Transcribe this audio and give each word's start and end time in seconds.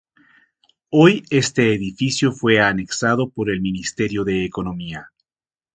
Hoy 0.89 1.23
este 1.29 1.75
edificio 1.75 2.31
fue 2.31 2.59
anexado 2.59 3.29
por 3.29 3.51
el 3.51 3.61
Ministerio 3.61 4.23
de 4.23 4.43
Economía. 4.45 5.11